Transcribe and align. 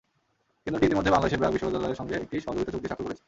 কেন্দ্রটি 0.63 0.85
ইতিমধ্যে 0.87 1.13
বাংলাদেশের 1.13 1.39
ব্র্যাক 1.39 1.53
বিশ্ববিদ্যালয়ের 1.55 1.99
সঙ্গে 1.99 2.13
একটি 2.25 2.35
সহযোগিতা 2.45 2.71
চুক্তি 2.73 2.87
স্বাক্ষর 2.87 3.05
করেছে। 3.07 3.19